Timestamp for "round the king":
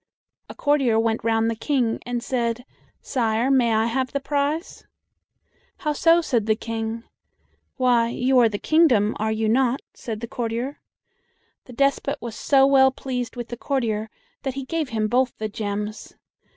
1.23-1.99